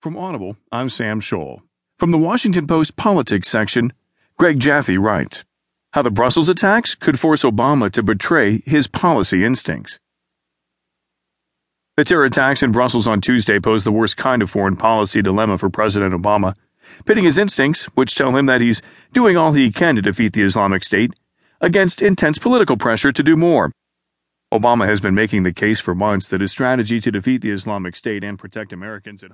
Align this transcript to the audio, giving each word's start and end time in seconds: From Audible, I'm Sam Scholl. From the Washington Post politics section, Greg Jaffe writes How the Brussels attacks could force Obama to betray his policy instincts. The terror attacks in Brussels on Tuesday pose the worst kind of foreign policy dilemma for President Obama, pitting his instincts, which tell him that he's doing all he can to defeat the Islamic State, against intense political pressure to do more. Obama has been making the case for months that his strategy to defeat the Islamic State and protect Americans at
From 0.00 0.16
Audible, 0.16 0.56
I'm 0.72 0.88
Sam 0.88 1.20
Scholl. 1.20 1.60
From 1.98 2.10
the 2.10 2.16
Washington 2.16 2.66
Post 2.66 2.96
politics 2.96 3.48
section, 3.48 3.92
Greg 4.38 4.58
Jaffe 4.58 4.96
writes 4.96 5.44
How 5.92 6.00
the 6.00 6.10
Brussels 6.10 6.48
attacks 6.48 6.94
could 6.94 7.20
force 7.20 7.42
Obama 7.42 7.92
to 7.92 8.02
betray 8.02 8.62
his 8.64 8.86
policy 8.86 9.44
instincts. 9.44 10.00
The 11.98 12.04
terror 12.06 12.24
attacks 12.24 12.62
in 12.62 12.72
Brussels 12.72 13.06
on 13.06 13.20
Tuesday 13.20 13.60
pose 13.60 13.84
the 13.84 13.92
worst 13.92 14.16
kind 14.16 14.40
of 14.40 14.48
foreign 14.48 14.74
policy 14.74 15.20
dilemma 15.20 15.58
for 15.58 15.68
President 15.68 16.14
Obama, 16.14 16.54
pitting 17.04 17.24
his 17.24 17.36
instincts, 17.36 17.84
which 17.94 18.14
tell 18.14 18.34
him 18.34 18.46
that 18.46 18.62
he's 18.62 18.80
doing 19.12 19.36
all 19.36 19.52
he 19.52 19.70
can 19.70 19.96
to 19.96 20.00
defeat 20.02 20.32
the 20.32 20.44
Islamic 20.44 20.82
State, 20.82 21.12
against 21.60 22.00
intense 22.00 22.38
political 22.38 22.78
pressure 22.78 23.12
to 23.12 23.22
do 23.22 23.36
more. 23.36 23.70
Obama 24.50 24.86
has 24.86 25.02
been 25.02 25.14
making 25.14 25.42
the 25.42 25.52
case 25.52 25.78
for 25.78 25.94
months 25.94 26.26
that 26.28 26.40
his 26.40 26.50
strategy 26.50 27.02
to 27.02 27.10
defeat 27.10 27.42
the 27.42 27.50
Islamic 27.50 27.94
State 27.94 28.24
and 28.24 28.38
protect 28.38 28.72
Americans 28.72 29.22
at 29.22 29.28